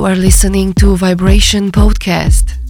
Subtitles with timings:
[0.00, 2.69] You are listening to Vibration Podcast.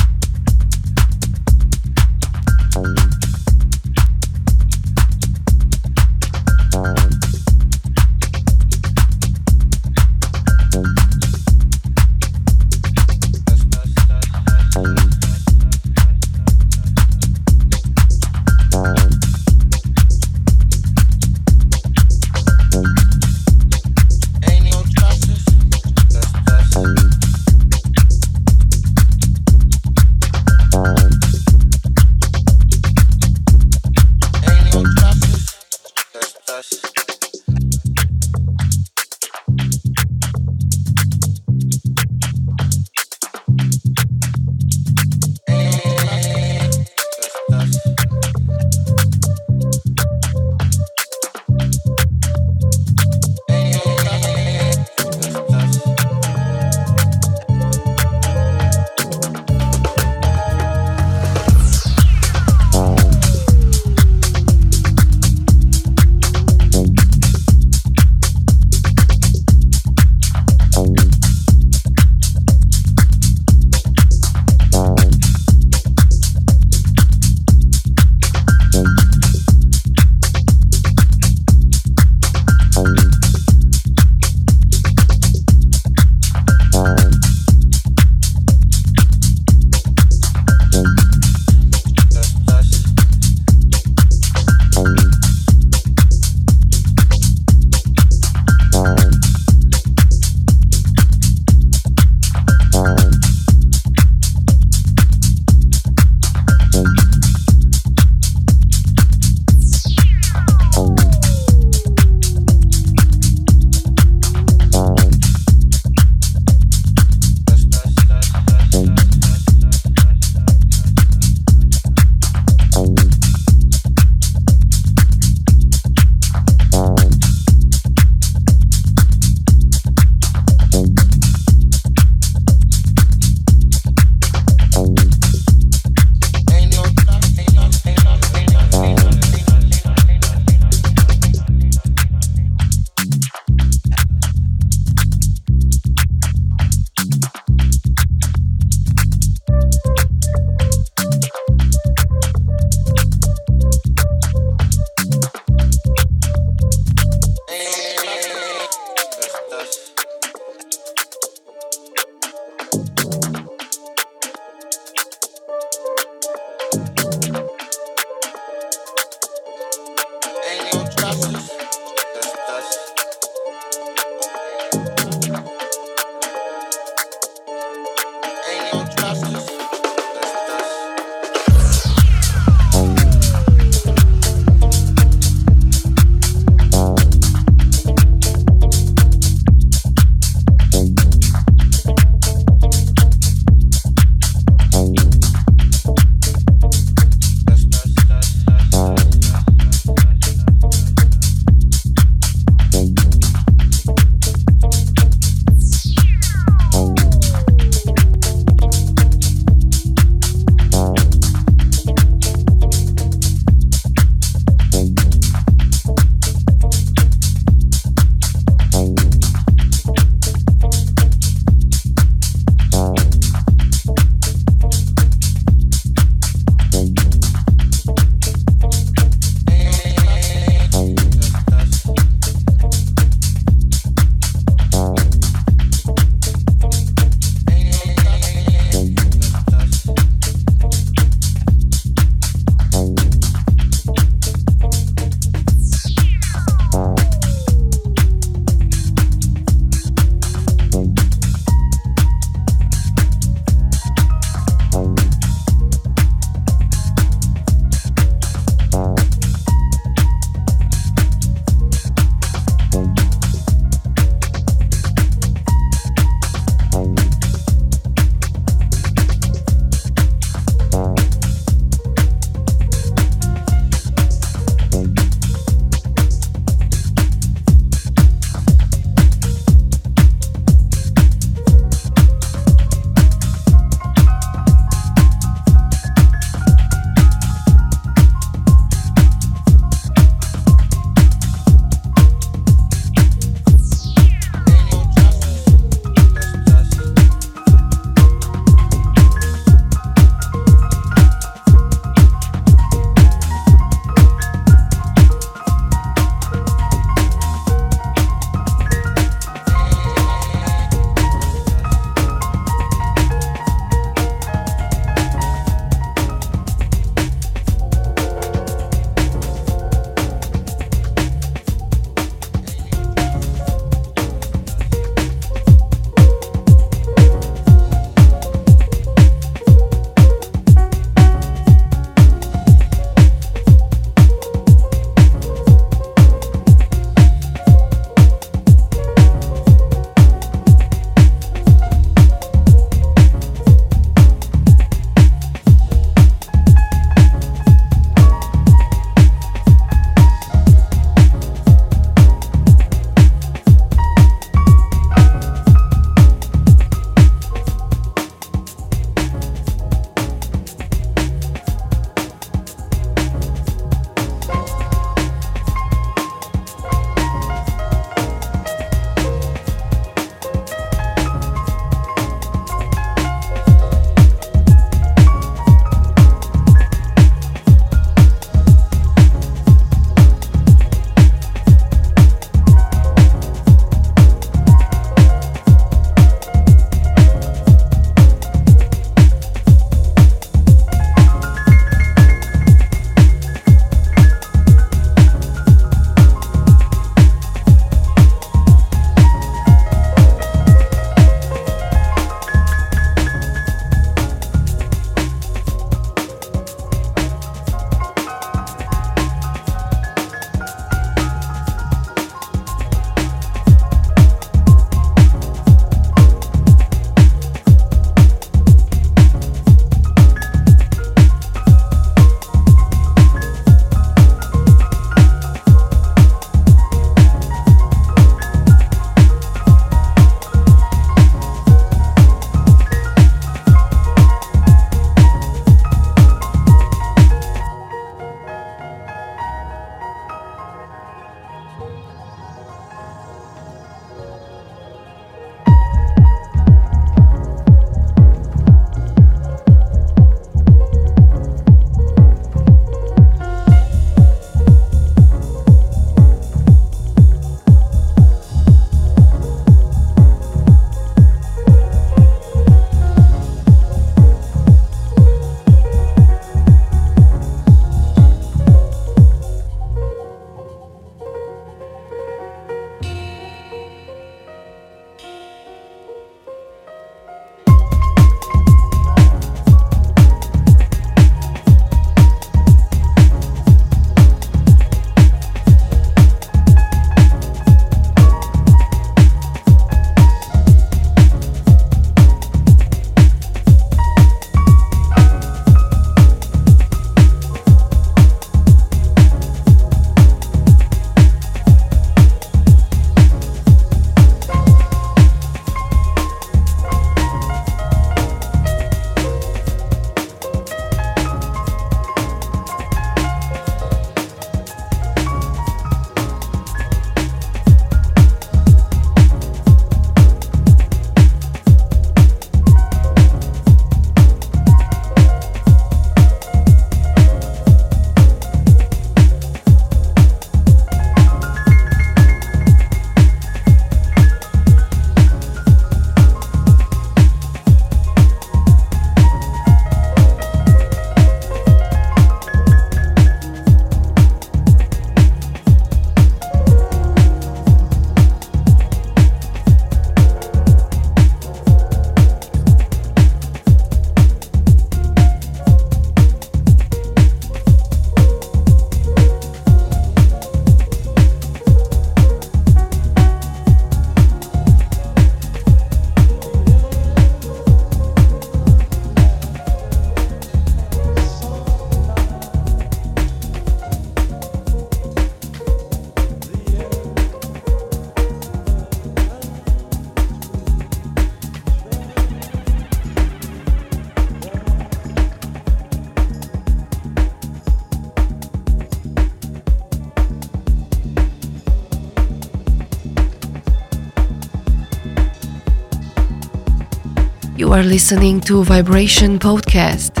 [597.51, 600.00] You are listening to Vibration Podcast.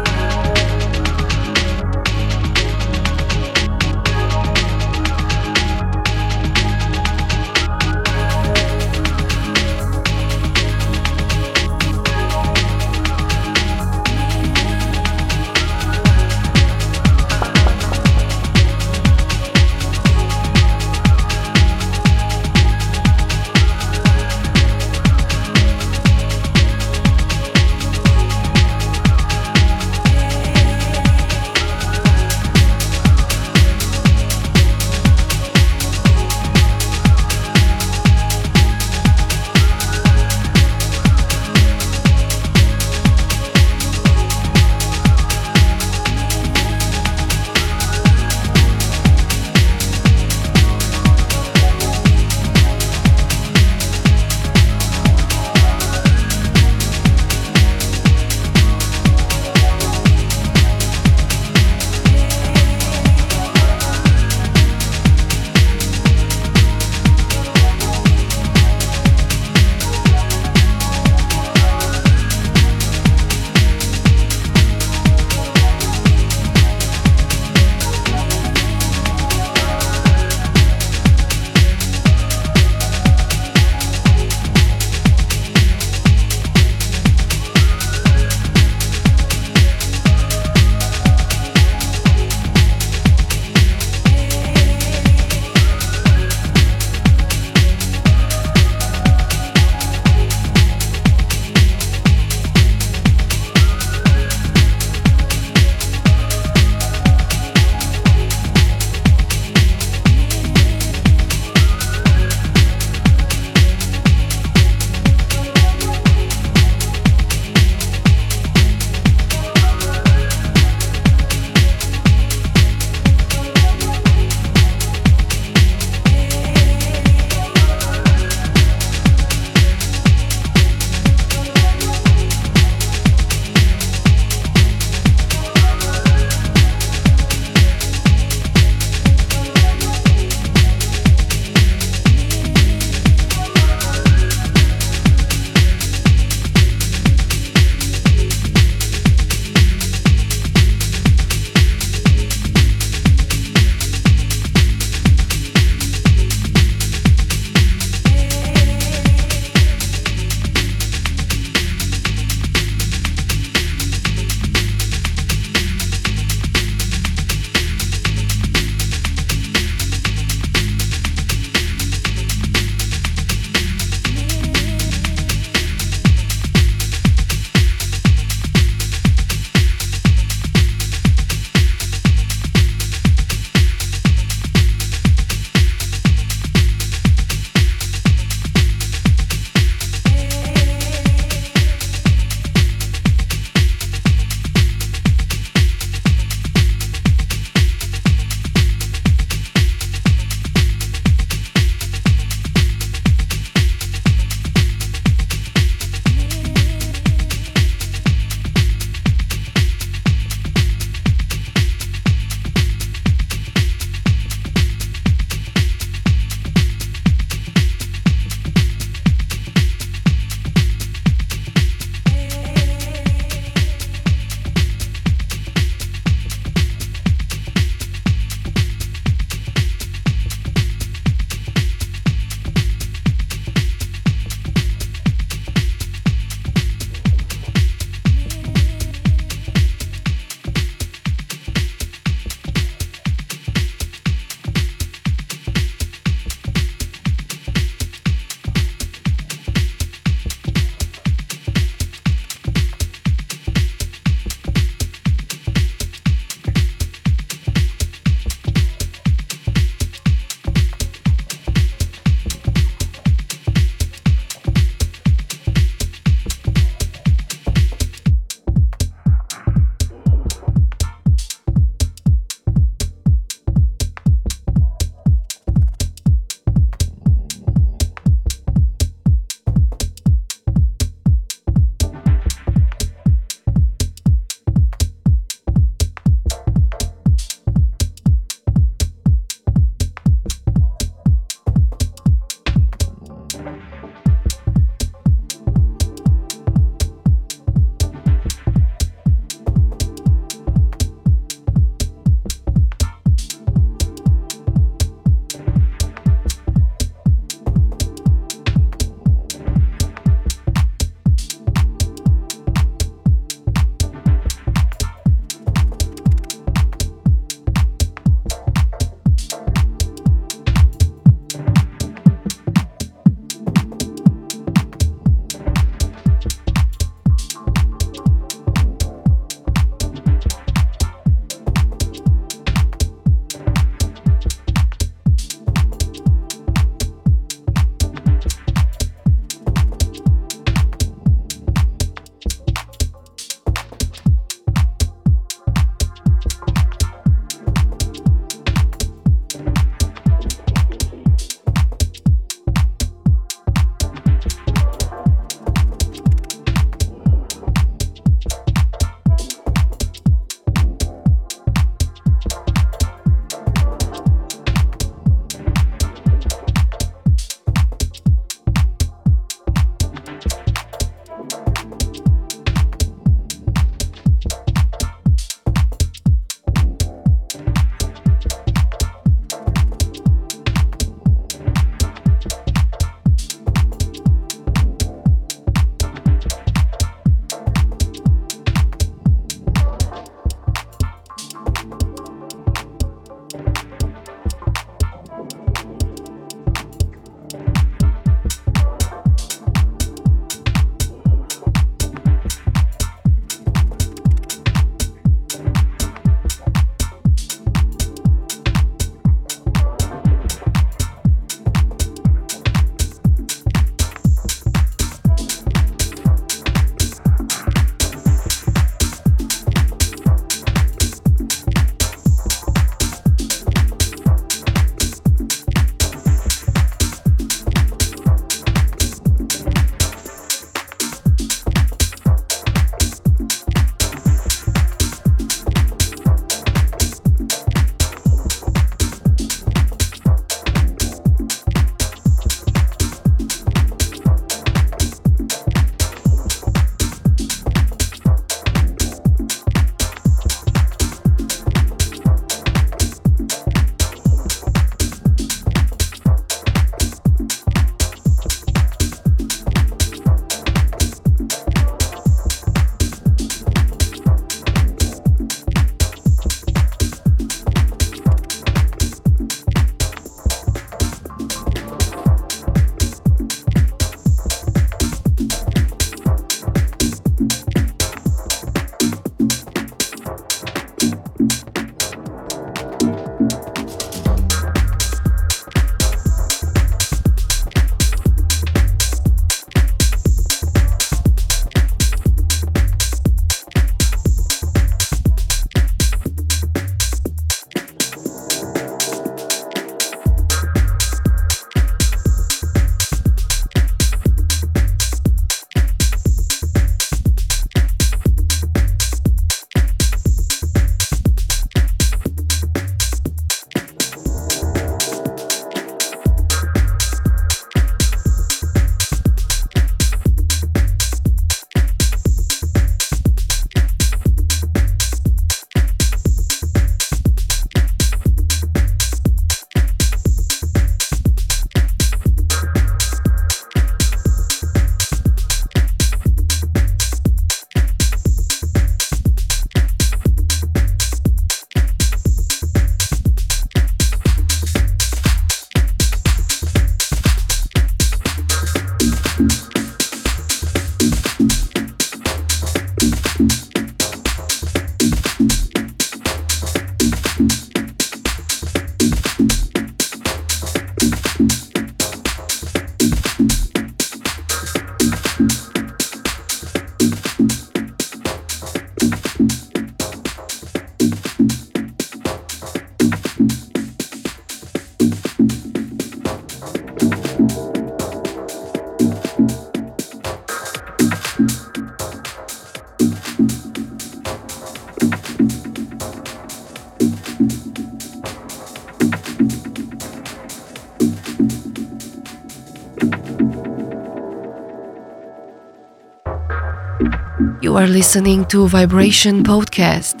[597.61, 600.00] Are listening to Vibration Podcast.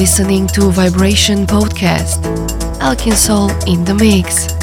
[0.00, 2.22] Listening to Vibration Podcast.
[2.80, 4.59] Elchinsoul in the mix.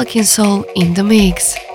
[0.00, 1.69] Soul in the mix.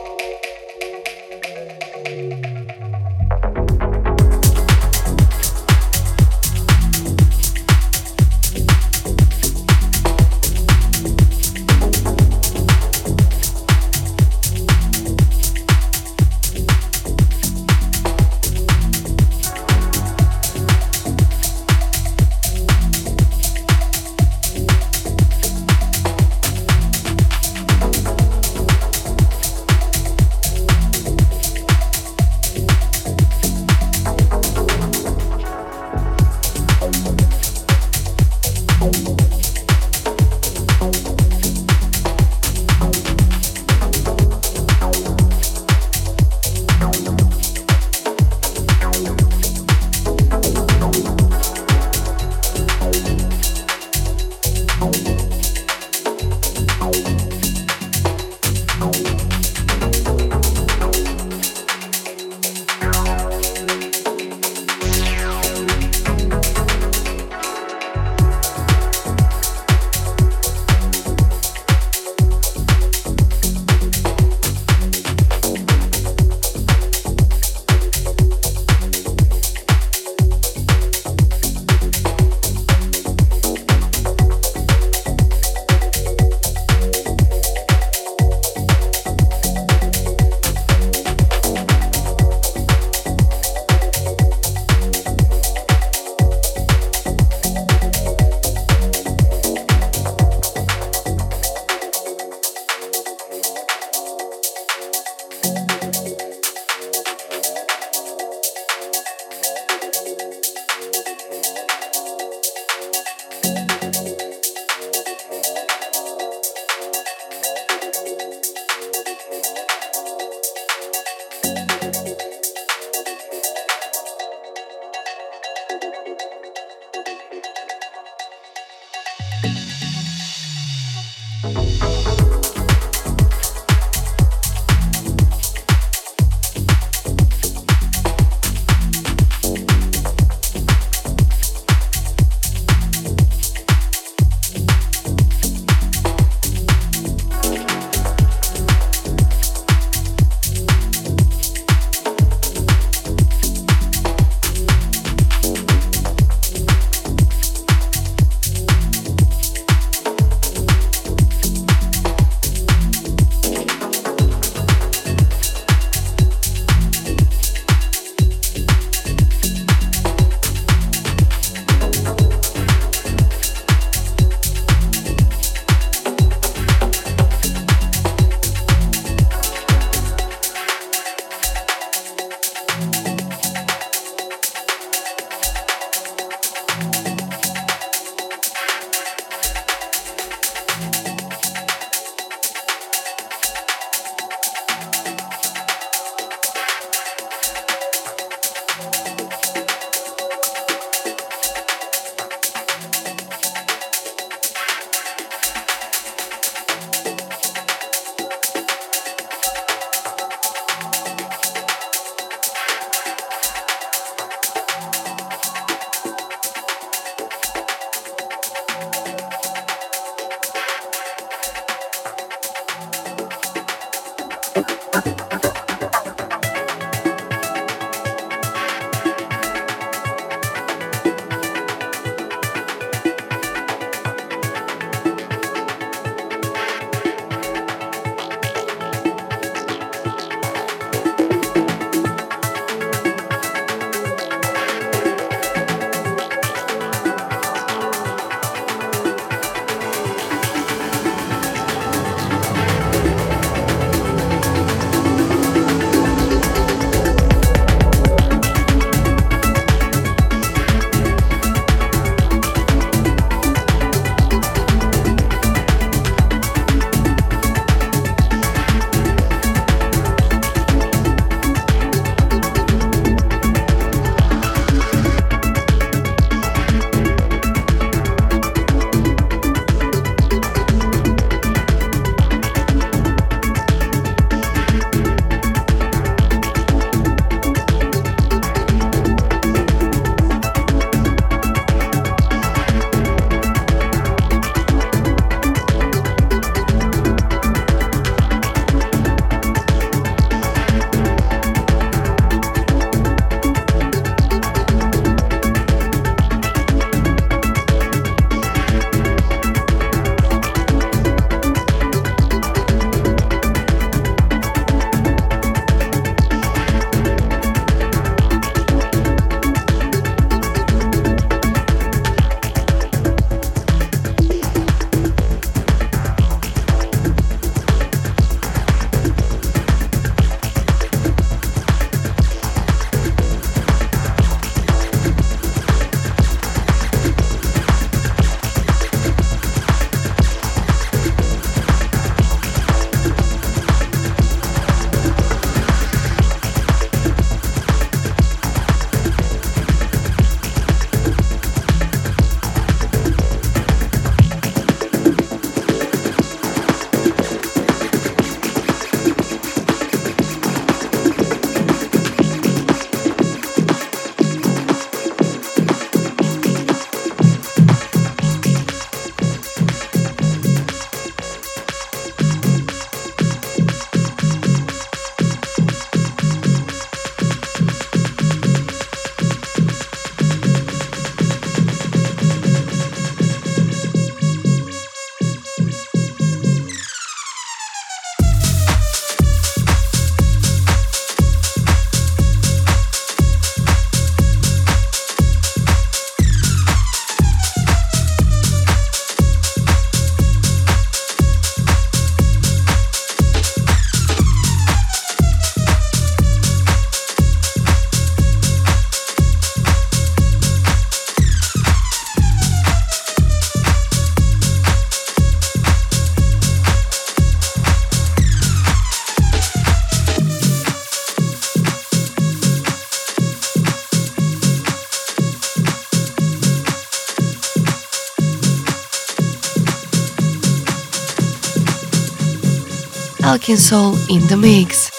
[433.26, 434.95] Elchinsoul in the mix.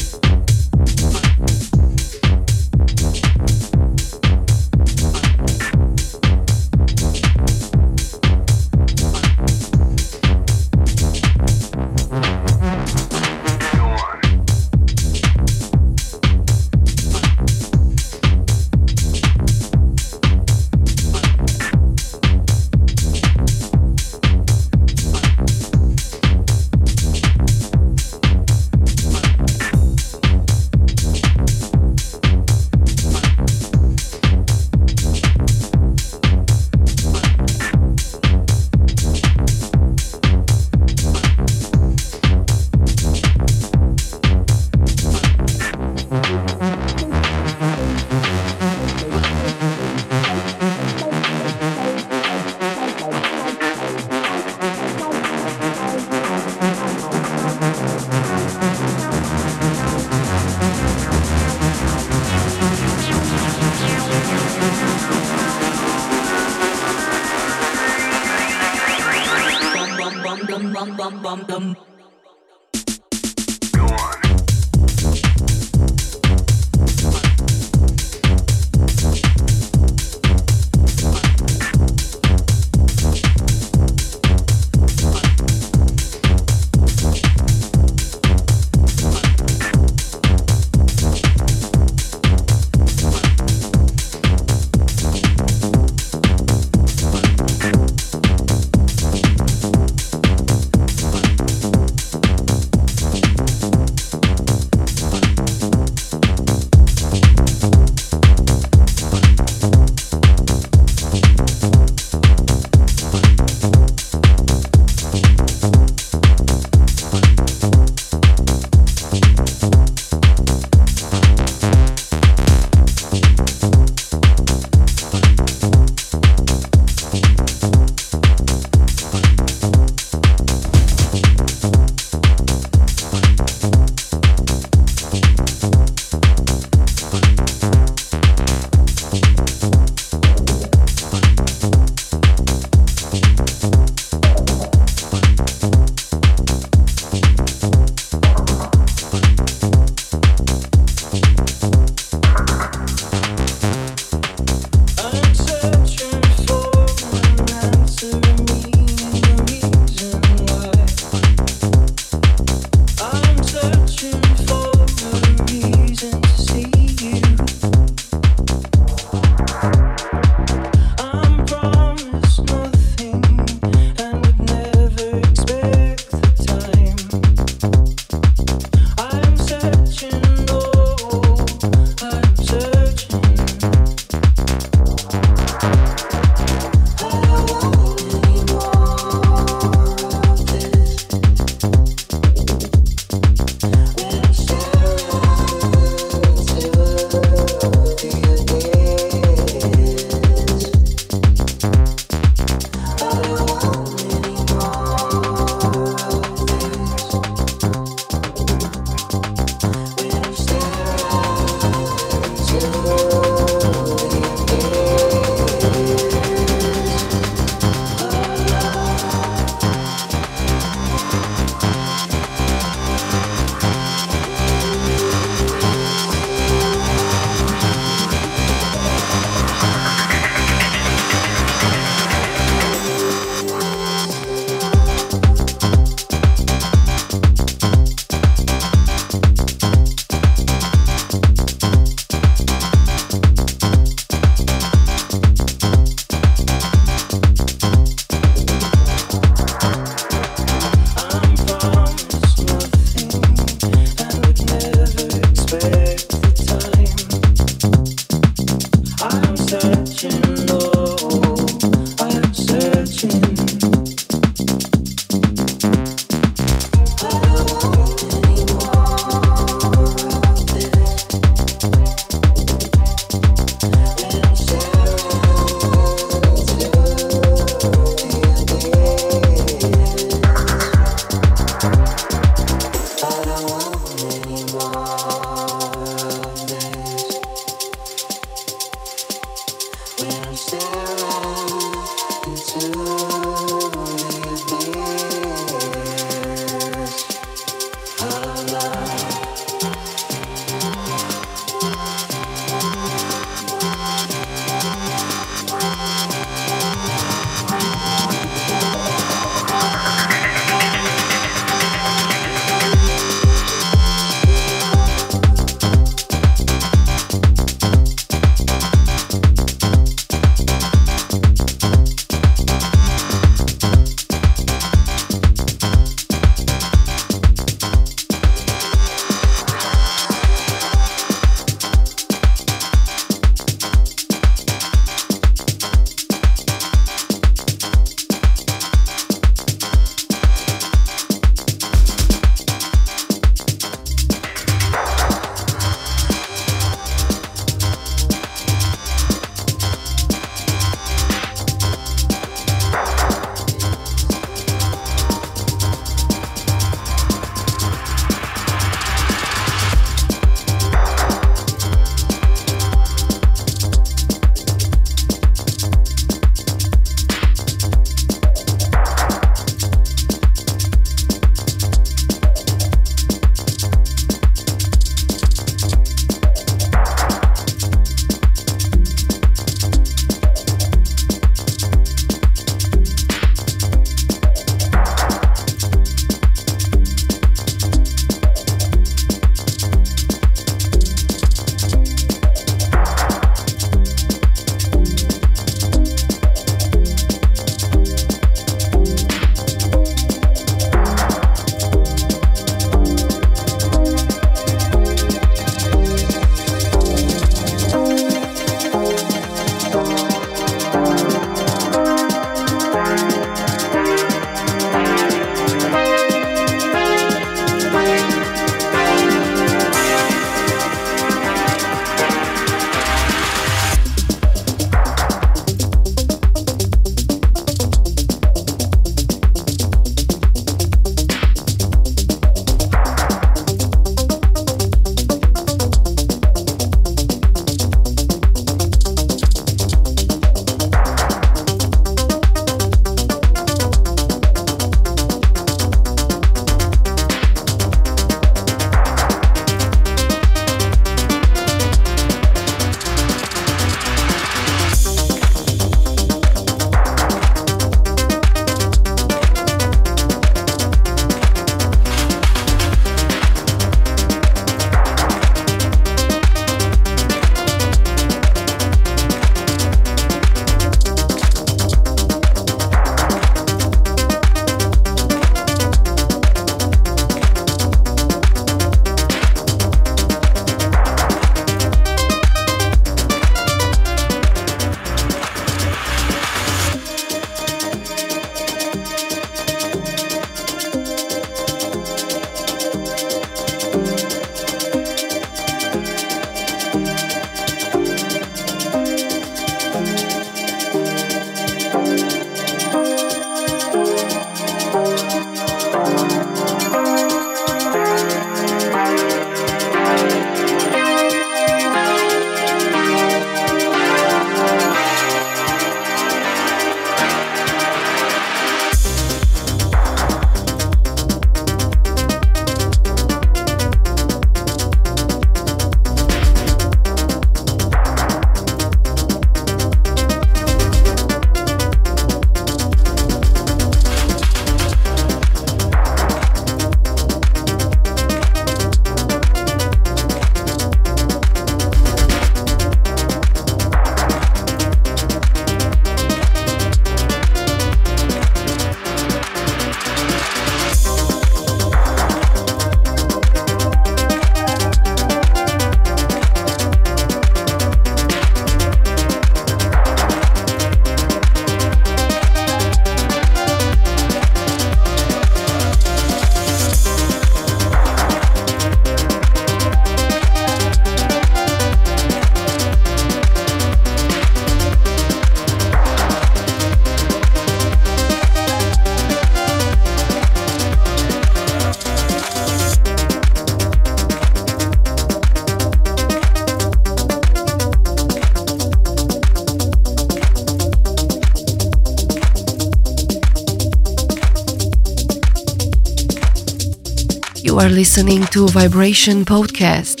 [597.81, 600.00] Listening to Vibration Podcast.